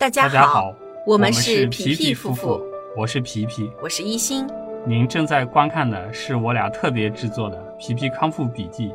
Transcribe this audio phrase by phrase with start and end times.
[0.00, 0.74] 大家大家好，
[1.06, 2.58] 我们是是皮皮皮夫妇，
[2.96, 3.70] 我是皮皮。
[3.82, 4.46] 我是一心。
[4.86, 8.88] 您正在观看的是我俩特别制作的《皮皮康复笔记》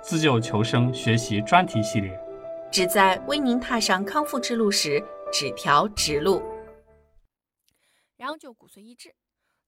[0.00, 2.16] 自救求生学习专题系列。
[2.70, 6.40] 旨在为您踏上康复之路时指条直路。
[8.16, 9.12] 然后就骨髓抑制，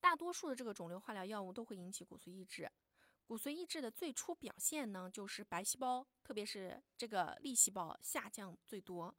[0.00, 2.70] 大多数的这个肿瘤化疗药物都会引起骨髓抑制。
[3.26, 9.12] 骨髓抑制的最初表现呢，就是白细胞，特别是这个粒细胞下降最多，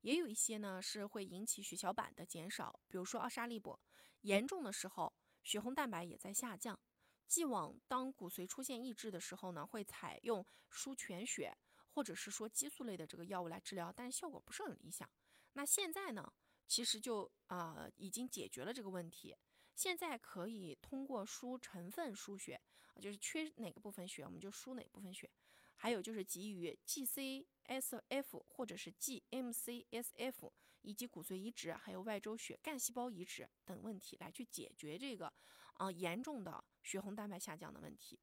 [0.00, 3.78] 也有一些呢是会引起血小板的减少，比如说奥沙利铂，
[4.20, 5.12] 严重的时候
[5.42, 6.78] 血红蛋白也在下降。
[7.26, 11.56] 既往当骨髓出现抑制的时候呢，会采用输全血
[11.90, 15.10] 或者是说激素类的这个药物来治疗，但是效果不是很理想。
[15.54, 16.32] 那现在呢，
[16.68, 19.36] 其实就啊、已经解决了这个问题。
[19.74, 22.60] 现在可以通过输成分输血，
[23.00, 25.30] 就是缺哪个部分血，我们就输哪部分血。
[25.76, 35.26] 还有就是给予 GCSF 或者是 GMCSF 以及骨髓移植，还有外周血干细胞移植等问题，来去解决这个
[35.74, 38.20] 啊、呃严重的血红蛋白下降的问题。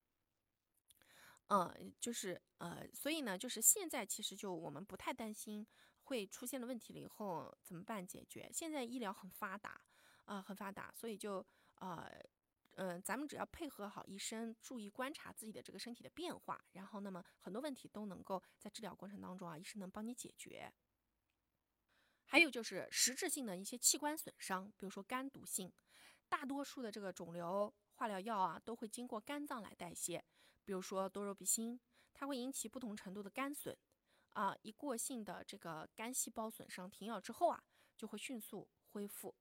[1.47, 5.67] 呃，就是呃，所以呢，就是现在其实就我们不太担心
[6.03, 8.49] 会出现了问题了以后怎么办解决。
[8.53, 9.85] 现在医疗很发达，
[10.23, 12.09] 啊、很发达，所以就呃，
[12.75, 20.73] 嗯、咱们只要配合好医生，注意观察自己的这个身体的变化，然后那么很多问题都能够在治疗过程当中啊，医生能帮你解决。
[22.25, 25.71] 还有就是实质性的一些器官损伤，比如说肝毒性，
[26.27, 30.25] 大多数的这个肿瘤化疗药啊都会经过肝脏来代谢，
[30.65, 31.79] 比如说多肉比星，
[32.11, 33.77] 它会引起不同程度的肝损，
[34.31, 37.63] 啊，一过性的这个肝细胞损伤停药之后啊，
[37.95, 39.32] 就会迅速恢复。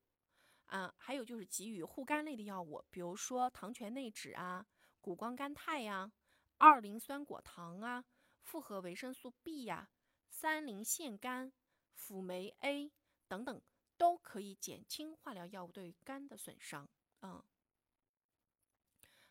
[0.73, 4.67] 啊，还有就是给予护肝类的药物，比如说糖醛内酯啊、
[5.03, 6.11] 谷胱甘肽呀、
[6.57, 8.03] 二磷酸果糖啊、
[8.41, 9.91] 复合维生素 B 呀、
[10.31, 11.53] 三磷腺苷、
[11.93, 12.91] 辅酶 A
[13.29, 13.61] 等等，
[13.99, 16.89] 都可以减轻化疗药物对肝的损伤。
[17.21, 17.45] 嗯，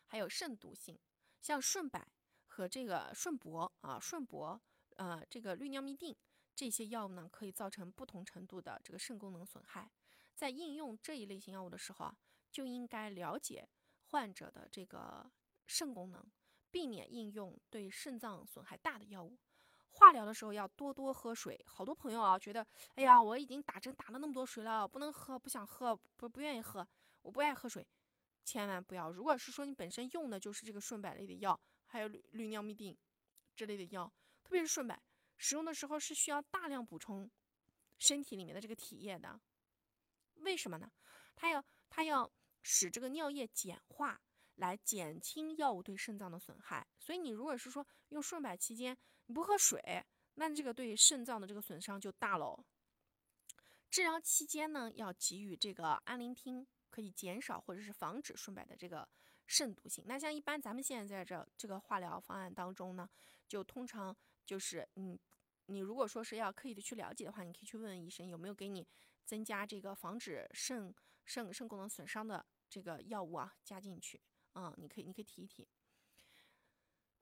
[0.06, 0.96] 还有肾毒性，
[1.40, 2.06] 像顺柏
[2.46, 4.60] 和这个顺铂啊、顺铂
[4.94, 6.16] 呃这个氯尿嘧啶
[6.54, 9.90] 这些药物呢，可以造成不同程度的这个肾功能损害。
[10.34, 12.16] 在应用这一类型药物的时候啊，
[12.50, 13.68] 就应该了解
[14.04, 15.30] 患者的这个
[15.66, 16.24] 肾功能，
[16.70, 19.38] 避免应用对肾脏损害大的药物。
[19.90, 21.62] 化疗的时候要多多喝水。
[21.66, 26.86] 好多朋友啊觉得，哎呀，我已经打针打了那么多水了，不能喝，不想喝，不不愿意喝，
[27.20, 27.86] 我不爱喝水。
[28.44, 32.96] 千万不要，如果是说你本身用的就是这个顺柏类的药，还有氯氯尿嘧啶
[33.54, 34.10] 之类的药，
[34.42, 34.98] 特别是顺柏，
[35.36, 37.30] 使用的时候是需要大量补充
[37.98, 39.38] 身体里面的这个体液的。
[40.42, 40.90] 为什么呢？
[41.34, 42.30] 它要它要
[42.62, 44.20] 使这个尿液碱化，
[44.56, 46.86] 来减轻药物对肾脏的损害。
[46.98, 50.04] 所以你如果是说用顺柏期间你不喝水，
[50.34, 52.64] 那这个对肾脏的这个损伤就大喽。
[53.90, 59.06] 治疗期间呢，要给予这个安灵汀，可以减少或者是防止顺柏的这个
[59.46, 60.04] 肾毒性。
[60.06, 63.08] 那像一般咱们现在在这这个化疗方案当中呢，
[63.46, 64.16] 就通常
[64.46, 65.18] 就是嗯，
[65.66, 68.86] 你如果说是要刻意的去了解的话，你可以去问问医生有没有给你
[69.24, 70.94] 增加这个防止肾
[71.24, 74.20] 肾肾功能损伤的这个药物啊加进去。
[74.54, 75.68] 嗯，你可以你可以提一提。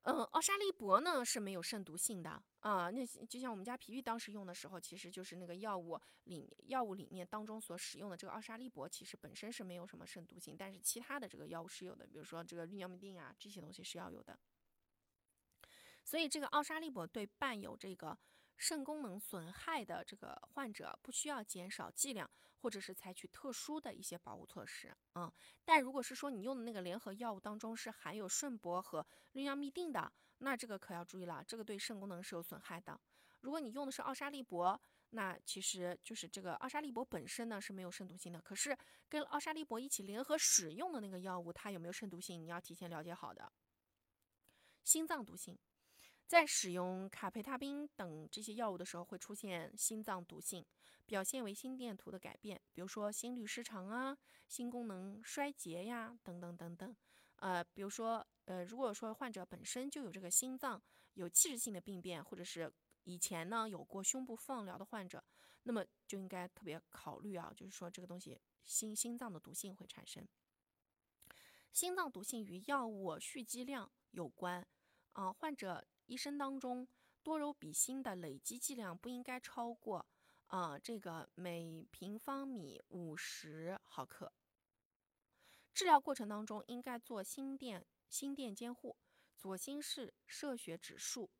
[0.02, 2.90] 嗯，奥沙利铂呢是没有肾毒性的啊。
[2.90, 14.38] 那就像我们家皮皮当时用的时候，其实就是那个药物里药物里面当中所使用的这个奥沙利铂，其实本身是没有什么肾毒性，但是其他的这个药物是有的，比如说这个氯尿嘧啶啊这些东西是要有的。
[16.02, 18.18] 所以这个奥沙利铂对伴有这个
[18.60, 24.94] 肾功能损害的这个患者，不需要减少剂量，或者是采取特殊的一些保护措施。
[25.14, 25.32] 嗯，
[25.64, 33.00] 但如果是说你用的那个联合药物当中是含有顺铂和氯尿嘧啶的，那这个可要注意了，这个对肾功能是有损害的。
[33.40, 34.78] 如果你用的是奥沙利铂，
[35.08, 38.76] 那其实就是这个奥沙利铂本身呢是没有肾毒性的，可是
[39.08, 43.50] 跟奥沙利铂一起联合使用的那个药物，它有没有肾毒性，你要提前了解好的。
[44.84, 45.58] 心脏毒性。
[46.30, 50.64] 在使用卡培他滨等这些药物的时候，会出现心脏毒性，
[51.04, 54.16] 表现为心电图的改变，比如说心律失常啊、
[54.46, 56.94] 心功能衰竭呀等等等等。
[57.38, 60.80] 呃，比如说，呃，如果说患者本身就有这个心脏
[61.14, 62.72] 有器质性的病变，或者是
[63.02, 65.24] 以前呢有过胸部放疗的患者，
[65.64, 70.24] 那么就应该特别考虑啊，就是说这个东西心心脏的毒性会产生。
[71.72, 74.64] 心脏毒性与药物蓄积量有关
[75.14, 75.84] 啊、患者。
[76.10, 76.88] 一生当中，
[77.22, 80.04] 多柔比辛的累积剂量不应该超过
[80.48, 84.32] 啊、这个每平方米五十毫克。
[85.72, 88.96] 治疗过程当中应该做心电心电监护，
[89.36, 91.30] 左心室射血指数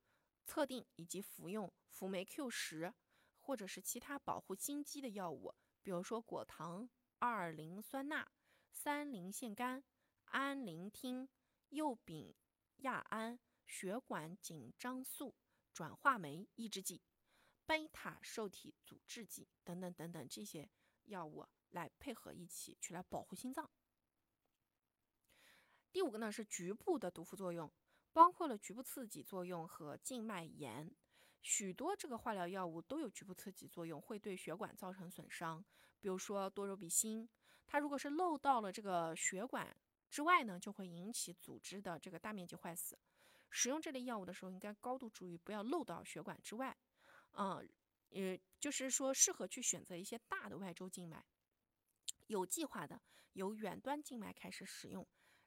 [0.47, 2.95] 测定以及服用辅酶 Q 十
[3.41, 5.53] 或者是其他保护心肌的药物，
[5.83, 6.89] 比如说果糖、
[7.19, 8.31] 二磷酸钠、
[8.71, 9.83] 三磷腺苷、
[10.27, 11.29] 氨磷汀、
[11.71, 12.33] 右丙
[12.77, 13.37] 亚胺、
[13.71, 15.37] 血管紧张素、
[15.73, 17.01] 转化酶抑制剂、
[17.65, 20.69] 贝塔受体阻滞剂等等等等这些
[21.05, 23.71] 药物来配合一起去来保护心脏。
[25.93, 27.73] 第五个呢是局部的毒副作用，
[28.13, 30.93] 包括了局部刺激作用和静脉炎。
[31.41, 35.65] 许多这个化疗药物都有局部刺激作用，会对血管造成损伤。
[36.01, 37.29] 比如说多肉比辛，
[37.69, 39.75] 它如果是漏到了这个血管
[40.11, 42.99] 之外呢，就会引起组织的这个大面积坏死。
[43.50, 46.76] 使用这类药物的时候，应该高度注意，不要漏到血管之外。
[47.32, 47.69] 嗯，
[48.08, 51.25] 也就是说，适合去选择一些大的外周静脉，
[52.26, 53.02] 有计划的
[53.35, 55.06] 由远端静脉开始使用，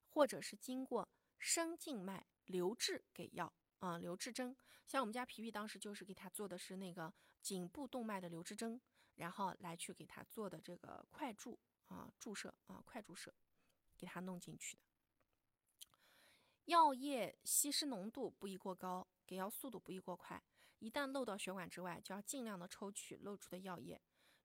[0.09, 1.09] 或者是经过
[1.39, 3.53] 深静脉留置给药。
[3.79, 4.55] 啊，留置针，
[4.88, 8.79] 像我们家皮皮当时就是给他做的是那个颈部动脉的留置针，
[9.15, 11.59] 然后来去给他做的这个快注
[11.89, 13.35] 啊，注射啊，快注射，
[13.97, 14.83] 给他弄进去的。
[16.65, 20.44] 药液稀释浓度不宜过高，给药速度不宜过快，
[20.80, 24.01] 一旦漏到血管之外，就要尽量的抽取漏出的药液，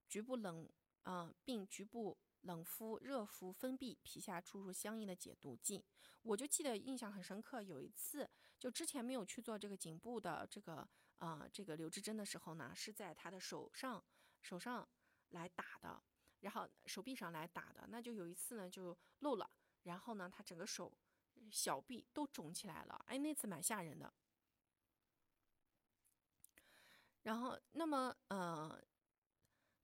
[0.09, 0.69] 局部冷，
[1.05, 2.19] 嗯，并局部。
[2.43, 5.85] 冷敷、热敷、封闭皮下注入相应的解毒剂。
[6.23, 10.89] 我就记得印象很深刻，有一次就之前没有去做这个颈部的这个
[11.19, 14.03] 呃这个留置针的时候呢，是在他的手上
[14.41, 14.89] 手上
[15.31, 16.01] 来打的，
[16.39, 17.89] 然后手臂上来打的。
[17.89, 19.51] 那就有一次呢就漏了，
[19.83, 20.97] 然后呢他整个手
[21.51, 24.13] 小臂都肿起来了，哎那次蛮吓人的。
[27.23, 28.83] 然后那么呃，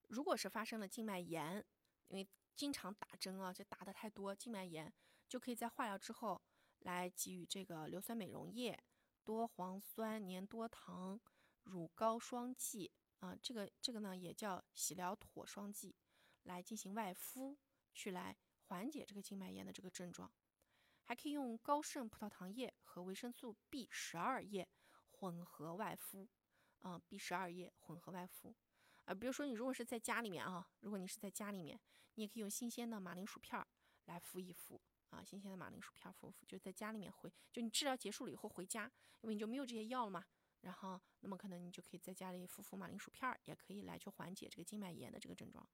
[0.07, 1.63] 如果是发生了静脉炎，
[2.07, 4.91] 因为经常打针啊，就打的太多，静脉炎
[5.27, 6.41] 就可以在化疗之后
[6.79, 8.81] 来给予这个硫酸美容液、
[9.23, 11.19] 多磺酸粘多糖、
[11.63, 15.95] 乳膏霜剂啊，这个这个呢也叫洗疗妥霜剂，
[16.43, 17.57] 来进行外敷，
[17.93, 18.35] 去来
[18.67, 20.31] 缓解这个静脉炎的这个症状。
[21.05, 24.67] 还可以用高渗葡萄糖液和维生素 B 十二液
[25.11, 26.27] 混合外敷，
[26.79, 28.55] 啊，B 十二液混合外敷。
[29.05, 31.79] 啊，比如说你如果是在家里面啊，如果你是在家里面，
[32.15, 33.67] 你也可以用新鲜的马铃薯片儿
[34.05, 34.81] 来敷一敷
[35.11, 38.91] 啊，新鲜的马铃薯片敷敷，就在家里面回，就你治疗结束了以后回家，
[39.21, 40.25] 因为你就没有这些药了嘛，
[40.61, 45.69] 然后那么可能你就可以在家里敷敷马铃薯片儿，也可以来去缓解这个静脉炎的这个症状。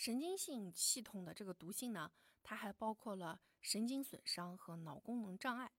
[0.00, 2.10] 神经性系统的这个毒性呢，
[2.42, 5.70] 它还包括了神经损伤和脑功能障碍。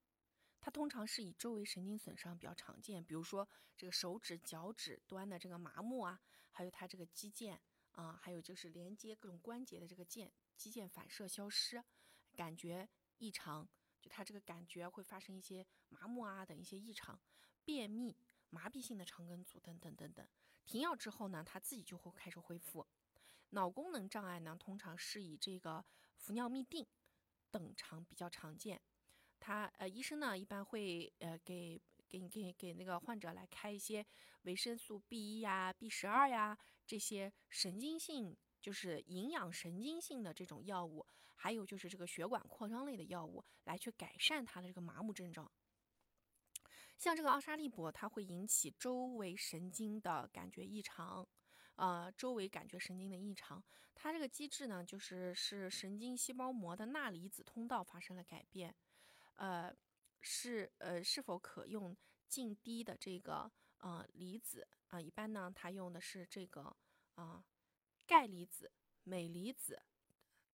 [0.60, 6.22] 它通常是以周围神经损伤比较常见，比如说这个手指、脚趾端的这个麻木啊，
[6.52, 7.58] 还有它这个肌腱
[7.94, 11.84] 啊，还有就是连接各种关节的这个腱肌腱反射消失，
[12.36, 12.88] 感觉
[13.18, 13.68] 异常，
[14.00, 17.20] 就它这个感觉会发生一些麻木啊等一些异常，
[17.66, 18.16] 便秘、
[18.52, 20.28] 麻痹性的肠梗阻等等等等。
[20.64, 22.86] 停药之后呢，它自己就会开始恢复。
[23.52, 25.86] 脑功能障碍呢，通常是以这个
[26.18, 26.86] 氟尿嘧啶
[27.50, 28.82] 等常比较常见。
[29.40, 34.06] 他呃，医生呢一般会呃给给给给那个患者来开一些
[34.44, 41.06] 维生素 B 一呀、B 十二呀这些神经性就是营养神经性的这种药物，
[41.36, 45.52] 还有就是这个血管扩张类的药物来去改善他的这个麻木症状。
[46.98, 51.28] 像这个奥沙利铂，它会引起周围神经的感觉异常，
[51.82, 53.64] 呃，周围感觉神经的异常。
[53.96, 58.76] 它这个机制呢，就是是神经细胞膜的钠离子通道发生了改变。
[59.38, 59.76] 呃，
[60.20, 61.98] 是呃，是否可用
[62.28, 65.02] 近低的这个呃离子啊？
[65.02, 66.76] 一般呢，它用的是这个
[67.16, 67.44] 啊
[68.06, 68.72] 钙离子、
[69.06, 69.82] 镁离子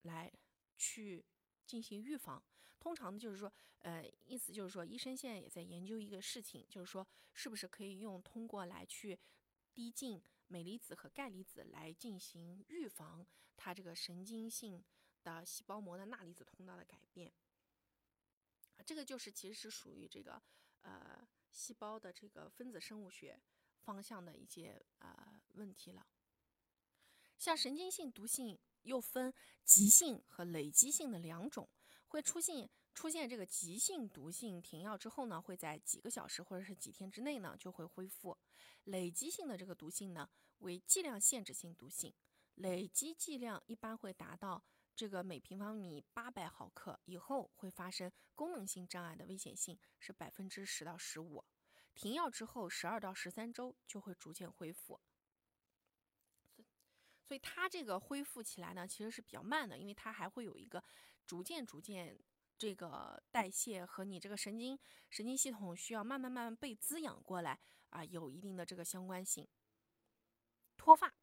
[0.04, 0.32] 来
[0.78, 1.26] 去
[1.66, 2.42] 进行预防。
[2.80, 9.20] 通常呢，就是说，呃，意思就是说，医生现在也在研究一个事情，就是说，是不是可以用通过来去
[9.74, 13.26] 滴进镁离子和钙离子来进行预防
[13.56, 14.84] 它这个神经性
[15.24, 17.34] 的细胞膜的钠离子通道的改变。
[18.86, 20.42] 这个就是其实是属于这个
[20.82, 23.42] 呃细胞的这个分子生物学
[23.80, 26.06] 方向的一些呃问题了。
[27.38, 31.68] 像神经性毒性又分急性和累积性的两种，
[32.08, 38.38] 会出现出现这个急性毒性，停药之后呢，会在几个小时或者是几天之内呢就会恢复。
[38.88, 40.30] 累积性的这个毒性呢
[40.60, 42.14] 为剂量限制性毒性，
[42.56, 44.64] 累积剂量一般会达到。
[44.96, 51.46] 这个每平方米八百毫克以后会发生功能性障碍的危险性是百分之十到十五，
[51.94, 55.00] 停药之后十二到十三周就会逐渐恢复。
[57.24, 60.84] 所以它这个恢复起来呢，其实是比较慢的，因为它还会有一个
[61.28, 62.20] 逐渐逐渐
[62.58, 64.80] 这个代谢和你这个神经
[65.12, 69.48] 神经系统需要慢慢慢慢被滋养过来啊，有一定的这个相关性。
[70.78, 71.14] 脱发，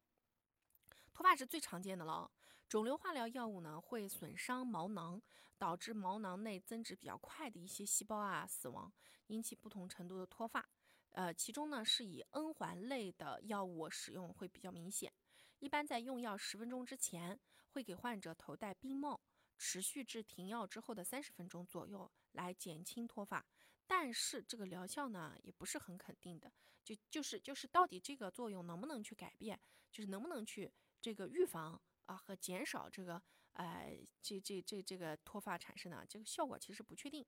[1.13, 2.31] 脱发是最常见的了。
[2.67, 5.21] 肿瘤化疗药物呢，会损伤毛囊，
[5.57, 8.91] 导致毛囊内增殖比较快的一些细胞啊死亡，
[9.27, 10.67] 引起不同程度的脱发。
[11.11, 15.13] 呃，其中呢是以 N 环类的药物使用会比较明显。
[15.59, 19.21] 一般在用药十分钟之前，会给患者头戴冰帽，
[19.57, 23.45] 持续至停药之后的三十分钟左右，来减轻脱发。
[23.87, 26.51] 但是这个疗效呢，也不是很肯定的，
[26.83, 29.59] 就就是就是到底这个作用能不能去改变，
[29.91, 33.21] 就是能不能去这个预防啊和减少这个
[33.53, 36.05] 呃这这这这个脱发产生呢？
[36.07, 37.25] 这个效果其实不确定。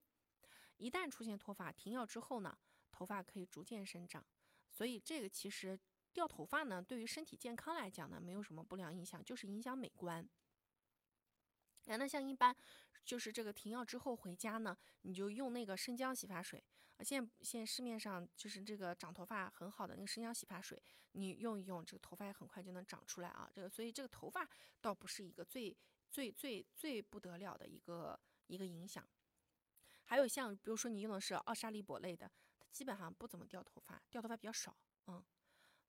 [0.77, 2.57] 一旦出现脱发，停药之后呢，
[2.91, 4.25] 头发可以逐渐生长，
[4.71, 5.79] 所以这个其实
[6.13, 10.27] 掉头发呢，对于身体健康来讲呢，没有什么不良影响，就是影响美观。
[11.96, 12.53] 那像一般，
[13.06, 16.62] 就是这个停药之后回家呢，你就用那个生姜洗发水
[16.98, 17.03] 啊。
[17.03, 20.82] 现在现在市面上就是这个长头发很好的那个生姜洗发水，
[21.13, 23.50] 你用一用，这个头发也很快就能长出来啊。
[23.53, 24.46] 这个所以这个头发
[24.82, 25.77] 倒不是一个最
[26.10, 29.08] 最最最不得了的一个一个影响。
[30.03, 32.29] 还有像比如说你用的是奥沙利铂类的，
[32.60, 34.75] 它基本上不怎么掉头发，掉头发比较少。
[35.08, 35.24] 嗯，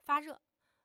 [0.03, 0.41] 发热，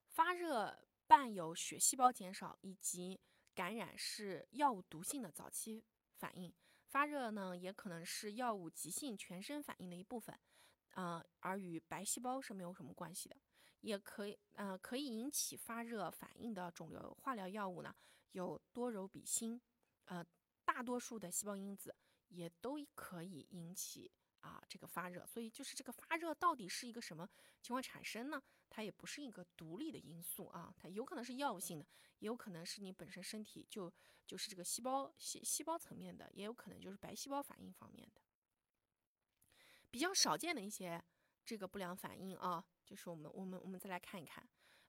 [0.07, 3.19] 发热伴有血细胞减少以及。
[3.53, 5.83] 感染是药物毒性的早期
[6.17, 6.53] 反应，
[6.87, 10.37] 发热呢也可能是药物急性全身反应的一部分，
[10.89, 13.37] 啊，而与白细胞是没有什么关系的。
[13.81, 17.93] 也可以，呃，可以引起发热反应的肿瘤化疗药物呢，
[18.31, 19.59] 有多柔比星，
[20.05, 20.25] 呃，
[20.63, 21.93] 大多数的细胞因子
[22.29, 24.09] 也都可以引起。
[24.43, 27.27] 啊，这个发热，所以就是这个发热到底是一个什么
[27.61, 28.41] 情况产生呢？
[28.69, 31.85] 它也不是一个独立的因素啊，它有可能是药物性的，
[32.19, 33.91] 也有可能是你本身身体就
[34.27, 38.21] 就是这个细胞细细胞层面的，也有可能就是白细胞反应方面的。
[39.89, 41.01] 比较少见的一些
[41.45, 44.43] 这个不良反应啊，就是我们我们我们再来看一看，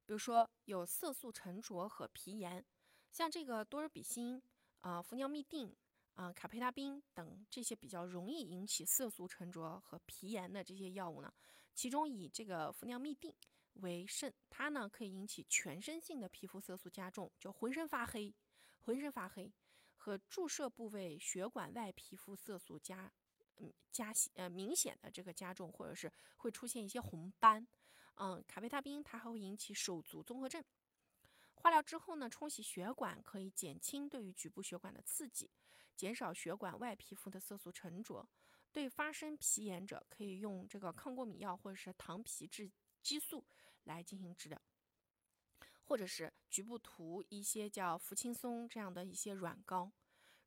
[0.04, 2.64] 比如说有色素沉着和皮炎，
[3.10, 4.42] 像这个多尔比辛
[4.80, 5.76] 啊、氟尿嘧啶。
[6.14, 11.32] 啊，卡佩他滨等这些比较容易引起色素沉着和皮炎的这些药物呢，
[11.74, 13.34] 其中以这个氟尿嘧啶
[13.74, 18.32] 为甚，它呢可以引起全身性的皮肤色素加重，就浑身发黑，
[18.78, 19.52] 浑身发黑，
[19.96, 23.12] 和注射部位血管外皮肤色素加，
[23.56, 27.66] 嗯加呃明显的这个加重，或者是会出现一些红斑。
[28.14, 30.64] 嗯，卡佩他滨它还会引起手足综合症。
[31.56, 35.50] 化疗之后呢，冲洗血管可以减轻对于局部血管的刺激，
[35.96, 38.28] 减少血管外皮肤的色素沉着。
[38.72, 42.70] 对发生皮炎者，可以用这个抗过敏药或者是糖皮质
[43.02, 43.44] 激素
[43.84, 44.60] 来进行治疗，
[45.84, 49.92] 或者是局部涂一些叫氟青松这样的一些软膏。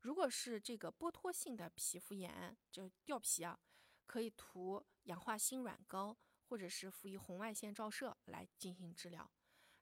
[0.00, 3.58] 如果是这个剥脱性的皮肤炎，就掉皮啊，
[4.06, 6.16] 可以涂氧化锌软膏，
[6.48, 9.30] 或者是辅以红外线照射来进行治疗。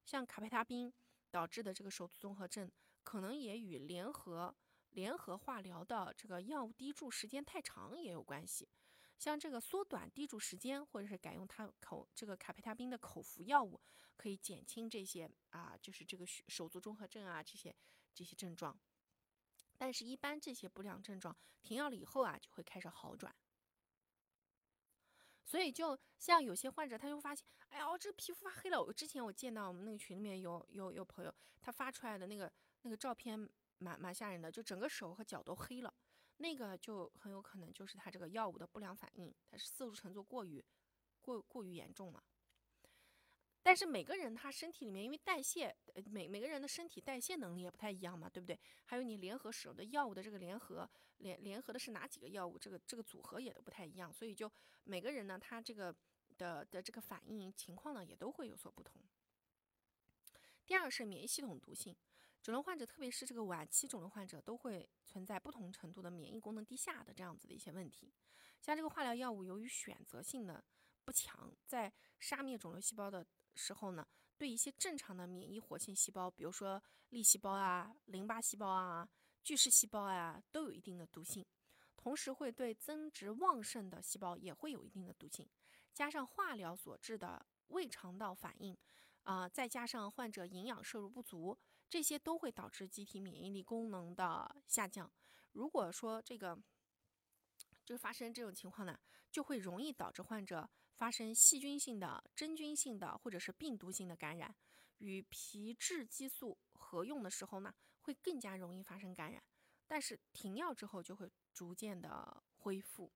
[0.05, 0.93] 像卡佩他滨。
[1.29, 2.71] 导致的这个手足综合症，
[3.03, 4.57] 可能也与联合
[4.97, 8.67] 联合化疗的这个药物滴注时间太长也有关系。
[9.19, 13.79] 像这个缩短滴注时间，或者是改用它口这个卡培他滨的口服药物，
[14.17, 17.77] 可以减轻这些啊，就是这个手足综合症啊这些
[18.15, 18.79] 这些症状。
[19.77, 23.35] 但是，一般这些不良症状停药了以后啊，就会开始好转。
[25.45, 28.83] 所以，就像有些患者，他就发现，哎呀，我这皮肤发黑了。
[28.83, 32.51] 我之前我见到我们那个群里面有有有朋友，他发出来的那个
[32.83, 33.47] 那个照片
[33.79, 35.93] 蛮蛮吓人的，就整个手和脚都黑了。
[36.39, 40.63] 那个就很有可能就是他这个药物的不良反应，它是色素沉着过于
[41.21, 42.23] 过过于严重了。
[43.63, 48.57] 但是每个人他身体里面，因为代谢，呃每每个人的身体代谢能力也不太一样嘛，对不对？
[48.85, 54.51] 还有你联合使用的药物的这个联合联联合的是哪几个药物，这个这个组合也都不太一样，所以就
[54.85, 55.93] 每个人呢，他这个
[56.37, 59.03] 的的这个反应情况呢，也都会有所不同。
[60.65, 61.97] 第二是免疫系统毒性，
[62.47, 68.15] 肿瘤患者，特别是这个晚期肿瘤患者，都会存在不同程度的免疫功能低下的这样子的一些问题。
[68.61, 70.65] 像这个化疗药物，由于选择性的
[71.05, 73.27] 不强，在杀灭肿瘤细胞的。
[73.57, 79.09] 时候呢，对一些正常的免疫活性细胞，比如说粒细胞啊、淋巴细胞啊、
[79.43, 81.45] 巨噬细胞啊，都有一定的毒性。
[81.97, 85.49] 同时，会对增殖旺盛的细胞也会有一定的毒性。
[85.93, 88.77] 加上化疗所致的胃肠道反应，
[89.23, 95.11] 啊，再加上患者营养摄入不足，这些都会导致机体免疫力功能的下降。
[95.53, 96.59] 如果说这个
[97.85, 98.99] 就发生这种情况呢，
[99.31, 104.55] 就会容易导致患者发生细菌性的、真菌性的或者是病毒性的感染，
[104.99, 109.43] 与皮质激素合用的时候呢，会更加容易发生感染。
[109.87, 113.13] 但是停药之后就会逐渐的恢复。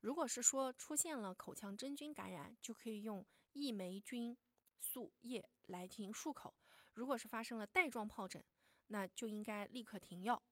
[0.00, 4.36] 如果是说出现了口腔真菌感染，就可以用益霉菌
[4.78, 6.54] 素液来进行漱口，
[6.94, 8.42] 如果是发生了带状疱疹，
[8.86, 10.42] 那就应该立刻停药。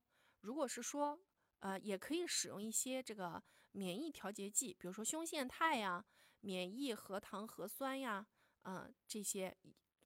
[0.41, 1.19] 如果是说，
[1.61, 6.05] 呃，也可以使用一些这个免疫调节剂，比如说胸腺肽呀、
[6.41, 8.27] 免疫核糖核酸呀，
[8.63, 9.57] 嗯，这些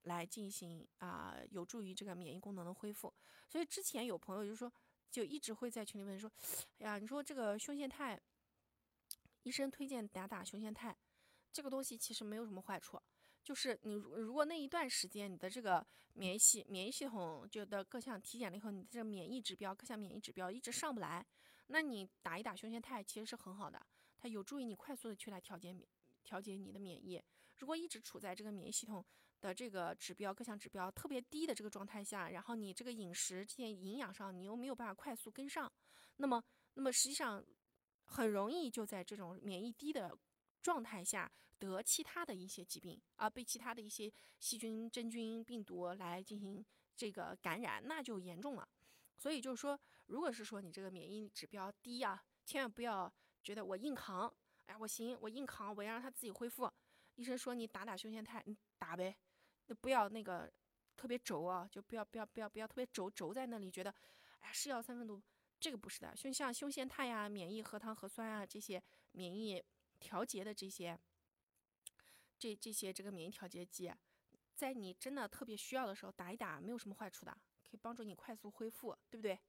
[0.03, 3.13] 来进行啊，有助于这个免疫功能的恢复。
[3.49, 4.71] 所以之前有朋友就说，
[5.11, 6.31] 就一直会在群里问说，
[6.79, 8.21] 哎呀，你说这个胸腺肽，
[9.43, 10.95] 医生推荐打打胸腺肽，
[11.51, 13.01] 这个东西其实没有什么坏处。
[13.47, 21.25] 就是你如果那一段时间你的这个免疫系免疫系统就的各项体检了以后，你的这个免疫指标各项免疫指标一直上不来，
[21.69, 23.81] 那你打一打胸腺肽其实是很好的，
[24.19, 25.89] 它有助于你快速的去来调节免
[26.25, 27.23] 调节你的免疫。
[27.59, 29.07] 如果一直处在这个免疫系统
[29.41, 35.73] 的这个指标各项指标特别低的这个状态下，然后你这个饮食这些营养上你又没有办法快速跟上，
[36.17, 36.43] 那么
[36.75, 37.47] 那么实际上
[38.07, 40.19] 很容易就在这种免疫低的
[40.63, 41.31] 状态下。
[41.59, 46.63] 得其他的一些疾病啊，被其他的一些细菌、真菌、病毒来进行
[46.95, 48.69] 这个感染，那就严重了。
[49.17, 53.11] 所以就是说，如果是说你这个免疫指标低啊，千万不要
[53.43, 54.31] 觉得我硬扛，
[54.67, 56.71] 哎，我行，我硬扛，我要让它自己恢复。
[57.15, 59.17] 医生说你打打胸腺肽，你打呗，
[59.69, 60.53] 那不要那个
[60.95, 63.95] 特别轴啊，就不要不要不要不要特别轴轴在那里，觉得
[64.41, 65.23] 哎是药三分毒，
[65.59, 66.15] 这个不是的。
[66.15, 68.83] 胸像胸腺肽呀、免疫核糖核酸啊这些
[69.13, 69.65] 免疫
[70.07, 70.97] 调节的这些。
[72.39, 73.91] 这这些这个免疫调节剂，
[74.55, 77.33] 在你真的特别需要的时候打一打，没有什么坏处的，
[77.65, 79.41] 可以帮助你快速恢复，对不对？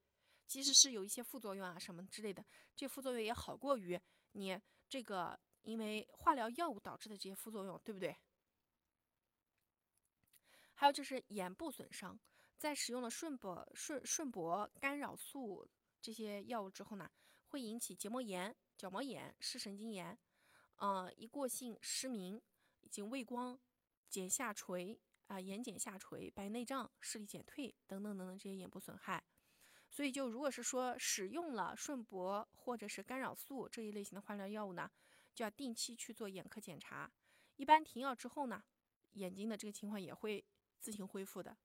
[0.47, 2.43] 即使是有一些副作用啊什么之类的，
[2.77, 3.99] 这副作用也好过于
[4.31, 8.15] 你这个因为化疗药物导致的这些副作用，对不对？
[10.75, 12.17] 还有就是眼部损伤，
[12.55, 15.67] 在使用了顺铂顺顺铂干扰素
[16.01, 17.11] 这些药物之后呢，
[17.47, 20.17] 会引起结膜炎、角膜炎、视神经炎，
[20.77, 22.41] 呃，一过性失明。
[22.81, 23.59] 以及畏光、
[24.09, 29.21] 睑下垂啊、眼睑下垂、白内障、视力减退等等等等这些眼部损害，
[29.89, 34.89] 所以就如果是说使用了顺铂或者是干扰素这一类型的化疗药物呢，
[35.35, 37.11] 就要定期去做眼科检查。
[37.57, 38.63] 一般停药之后呢，
[39.15, 40.45] 眼睛的这个情况也会
[40.79, 41.57] 自行恢复的，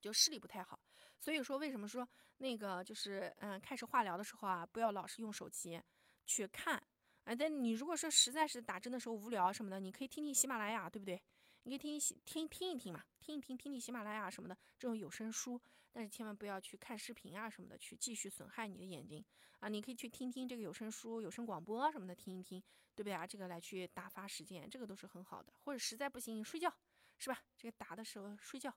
[0.00, 0.80] 就视力不太好。
[1.20, 5.80] 所以说为什么说那个就是嗯开始化疗的时候啊，不要老是用手机
[6.26, 6.82] 去看。
[7.28, 11.20] 啊，但你如果说实在是打针的时候无聊什么的，你可以听听喜马拉雅，对不对？
[11.64, 15.60] 你可以听听听听一听嘛，听一听听听喜马拉雅什么的这种有声书，
[15.92, 19.22] 但是千万不要去看视频啊什么的，去继续损害你的眼睛
[19.60, 19.68] 啊。
[19.68, 22.62] 你可以去听听这个有声书、有声广播什么的，听一听，
[22.94, 23.26] 对不对啊？
[23.26, 25.52] 这个来去打发时间，这个都是很好的。
[25.58, 26.74] 或者实在不行睡觉，
[27.18, 27.38] 是吧？
[27.58, 28.74] 这个打的时候睡觉，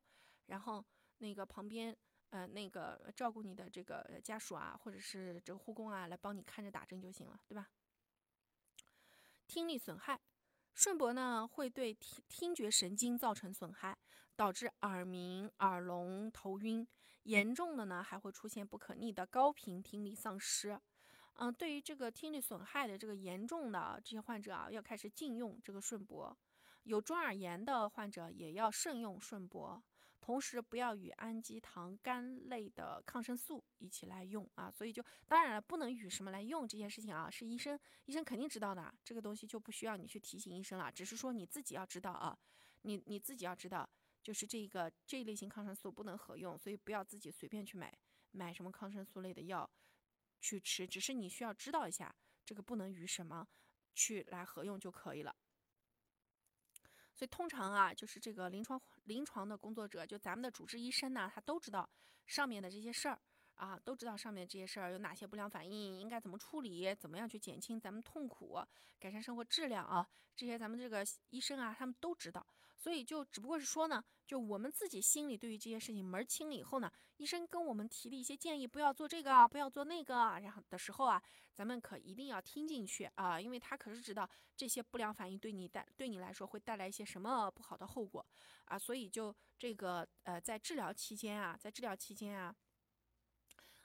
[0.48, 0.84] 然后
[1.20, 1.96] 那个旁边
[2.32, 7.70] 呃那个照顾你的这个家属啊，或者是这个护工啊，来帮你看着打针就行了，对吧？
[9.54, 10.18] 听力损害，
[10.74, 13.98] 顺铂呢会对听听觉神经造成损害，
[14.38, 16.88] 导致耳鸣、耳聋、头晕，
[17.24, 20.80] 严重的呢还会出现不可逆的高频听力丧失。
[21.34, 26.34] 嗯，对于这个听力损害的这个严重的这些患者啊，要开始禁用这个顺铂。
[26.84, 29.82] 有中耳炎的患者也要慎用顺铂。
[30.22, 42.38] 同时不要与氨基糖苷类的抗生素一起来用啊，所以就当然了，不能与什么来用这件事情啊，是医生医生肯定知道的，这个东西就不需要你去提醒医生了，只是说你自己要知道啊，
[42.84, 43.90] 你你自己要知道，
[44.22, 47.92] 就是这个这一类型抗生素不能合用，所以不要自己随便去买
[48.30, 49.68] 买什么抗生素类的药
[50.40, 53.48] 去吃，只是你需要知道一下这个不能与什么
[53.96, 55.36] 去来合用就可以了。
[57.14, 61.90] 所以通常啊，就是这个临床临床的工作者，就咱们的主治医生呢，他都知道
[62.26, 63.20] 上面的这些事儿
[63.56, 68.60] 啊，都知道上面这些事儿有哪些不良反应，应该怎么处理，怎么样去减轻咱们痛苦，
[69.00, 72.46] 改善生活质量啊，这些咱们这个医生啊，他们都知道。
[72.82, 81.22] 所以就只不过是说呢，就我们自己心里对于这些事情门儿清了以后呢，医生跟我们提的一些建议，不要做这个，不要做那个，然后的时候啊，
[81.54, 88.26] 咱们可一定要听进去啊，因为他可是知道这些不良反应对你带对你来说会带来一些什么不好的后果
[88.66, 92.56] 啊，所以就这个呃，在治疗期间啊，在治疗期间啊，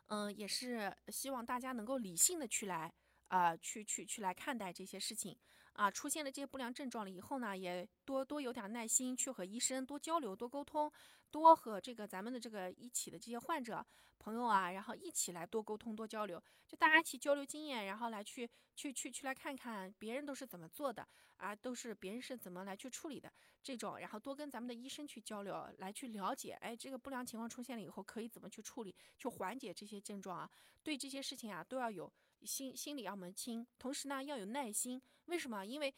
[0.06, 2.90] 嗯，也是希望大家能够理性的去来
[3.28, 5.36] 啊，去去去来看待这些事情。
[5.76, 10.90] 啊，出现了这些不良症状了以后呢，也多多有点耐心去和医生多交流、多沟通，
[11.30, 13.84] 多和这个咱们的这个一起的这些患者
[14.18, 23.30] 朋友啊，然后一起来多沟通、多交流，就大家一起交流经验，然后来去去去去来看看别人都是怎么做的啊，都是别人是怎么来去处理的
[23.62, 30.50] 这种，然后多跟咱们的医生去交流，来去了解，哎，这个不良情况出现了以后可以怎么去处理，去缓解这些症状啊，
[30.82, 32.10] 对这些事情啊都要有
[32.46, 35.02] 心心里要门清，同时呢要有耐心。
[35.26, 35.66] 为什么？
[35.66, 35.92] 因为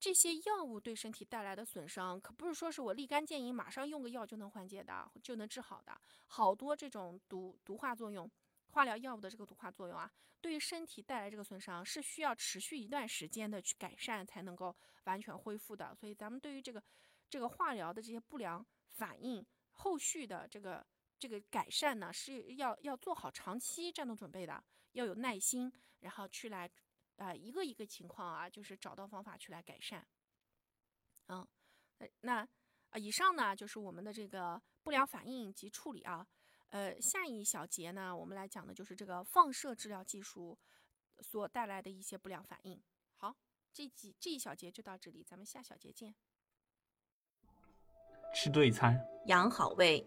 [0.00, 6.00] 这些药物对身体带来的损伤，可不是说是我立竿见影，马上用个药就能缓解的，就能治好的。
[6.26, 8.30] 好多这种毒毒化作用，
[8.70, 15.94] 化疗药物的这个毒化作用啊，对于身体带来这个损伤，是需要持续一段时间的去改善才能够完全恢复的。
[15.94, 16.82] 所以咱们对于这个
[17.28, 20.86] 这个化疗的这些不良反应，后续的这个
[21.18, 26.70] 这个改善呢，是要要做好长期战斗准备的，要有耐心，然后去来。
[27.18, 30.06] 啊，一个一个情况啊，就是找到方法去来改善。
[31.26, 31.44] 嗯，
[32.20, 32.46] 那
[32.90, 36.24] 啊，以上呢就是我们的这个不良反应及处理啊。
[36.68, 40.56] 呃，下一小节呢，我们来讲的就是这个放射治疗技术
[41.18, 42.80] 所带来的一些不良反应。
[43.16, 43.34] 好，
[43.72, 46.14] 这几这一小节就到这里，咱们下小节见。
[48.32, 50.06] 吃对餐，养好胃，